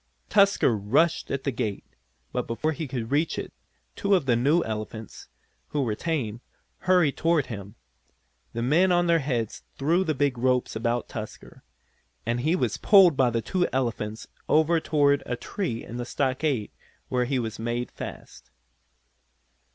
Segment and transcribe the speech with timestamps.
[0.29, 1.85] Tusker rushed at the gate,
[2.31, 3.53] but before he could reach it
[3.95, 5.27] two of the new elephants,
[5.67, 6.41] who were tame,
[6.79, 7.75] hurried toward him.
[8.53, 11.63] The men on their heads threw the big ropes about Tusker,
[12.25, 16.71] and he was pulled by the two elephants over toward a tree in the stockade,
[17.09, 18.49] where he was made fast.